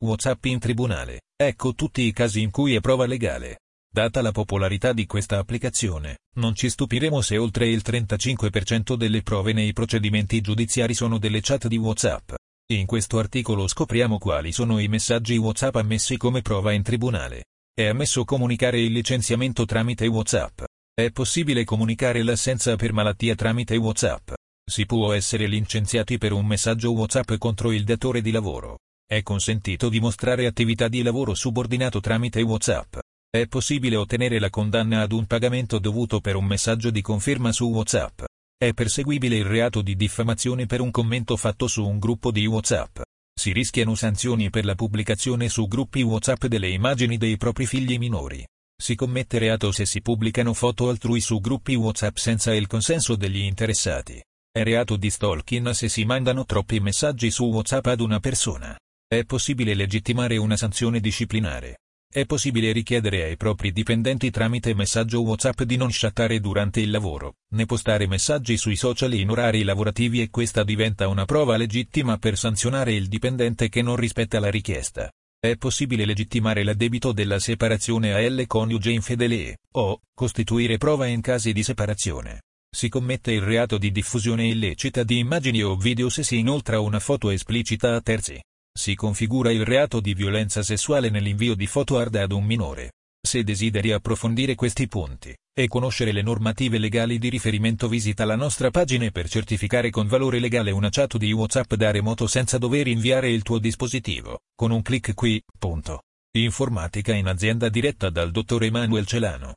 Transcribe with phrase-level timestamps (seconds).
[0.00, 1.22] WhatsApp in tribunale.
[1.36, 3.62] Ecco tutti i casi in cui è prova legale.
[3.92, 9.52] Data la popolarità di questa applicazione, non ci stupiremo se oltre il 35% delle prove
[9.52, 12.32] nei procedimenti giudiziari sono delle chat di WhatsApp.
[12.70, 17.46] In questo articolo scopriamo quali sono i messaggi WhatsApp ammessi come prova in tribunale.
[17.74, 20.62] È ammesso comunicare il licenziamento tramite WhatsApp.
[20.94, 24.30] È possibile comunicare l'assenza per malattia tramite WhatsApp.
[24.64, 28.78] Si può essere licenziati per un messaggio WhatsApp contro il datore di lavoro.
[29.10, 32.98] È consentito dimostrare attività di lavoro subordinato tramite WhatsApp.
[33.30, 37.70] È possibile ottenere la condanna ad un pagamento dovuto per un messaggio di conferma su
[37.70, 38.24] WhatsApp.
[38.54, 43.00] È perseguibile il reato di diffamazione per un commento fatto su un gruppo di WhatsApp.
[43.34, 48.46] Si rischiano sanzioni per la pubblicazione su gruppi WhatsApp delle immagini dei propri figli minori.
[48.76, 53.40] Si commette reato se si pubblicano foto altrui su gruppi WhatsApp senza il consenso degli
[53.40, 54.22] interessati.
[54.52, 58.76] È reato di stalking se si mandano troppi messaggi su WhatsApp ad una persona.
[59.10, 61.78] È possibile legittimare una sanzione disciplinare.
[62.12, 67.36] È possibile richiedere ai propri dipendenti tramite messaggio WhatsApp di non chattare durante il lavoro,
[67.54, 72.36] né postare messaggi sui social in orari lavorativi e questa diventa una prova legittima per
[72.36, 75.10] sanzionare il dipendente che non rispetta la richiesta.
[75.40, 81.54] È possibile legittimare l'addebito della separazione a L coniuge infedele, o, costituire prova in casi
[81.54, 82.42] di separazione.
[82.70, 87.00] Si commette il reato di diffusione illecita di immagini o video se si inoltra una
[87.00, 88.38] foto esplicita a terzi
[88.78, 92.92] si configura il reato di violenza sessuale nell'invio di foto hard ad un minore.
[93.20, 98.70] Se desideri approfondire questi punti e conoscere le normative legali di riferimento visita la nostra
[98.70, 103.28] pagina per certificare con valore legale una chat di WhatsApp da remoto senza dover inviare
[103.28, 106.02] il tuo dispositivo, con un clic qui, punto.
[106.36, 109.54] Informatica in azienda diretta dal dottor Emanuel Celano.